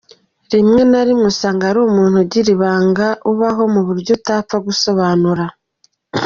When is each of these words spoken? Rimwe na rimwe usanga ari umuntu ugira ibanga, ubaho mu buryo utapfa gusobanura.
Rimwe 0.53 0.81
na 0.91 1.01
rimwe 1.07 1.25
usanga 1.33 1.63
ari 1.69 1.79
umuntu 1.87 2.15
ugira 2.23 2.49
ibanga, 2.55 3.07
ubaho 3.31 3.63
mu 3.73 3.81
buryo 3.87 4.11
utapfa 4.17 4.57
gusobanura. 4.67 5.45